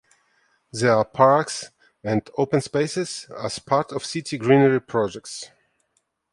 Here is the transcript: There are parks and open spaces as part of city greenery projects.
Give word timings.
There 0.71 0.93
are 0.95 1.05
parks 1.05 1.69
and 2.03 2.27
open 2.35 2.59
spaces 2.61 3.27
as 3.39 3.59
part 3.59 3.91
of 3.91 4.03
city 4.03 4.35
greenery 4.39 4.81
projects. 4.81 5.51